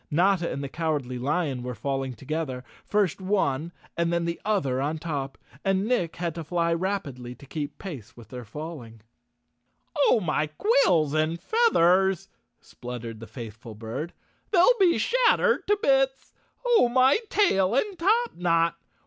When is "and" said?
0.51-0.63, 3.95-4.11, 5.63-5.85, 11.13-11.39, 17.75-17.99